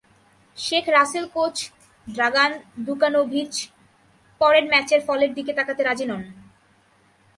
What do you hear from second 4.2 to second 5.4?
পরের ম্যাচের ফলের